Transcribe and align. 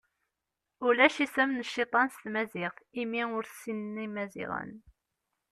Ulac 0.87 1.15
isem 1.25 1.49
n 1.53 1.65
cciṭan 1.69 2.07
s 2.09 2.15
tmaziɣt, 2.23 2.77
imi 3.01 3.23
ur 3.37 3.43
t-ssinen 3.45 3.95
Imaziɣen. 4.05 4.71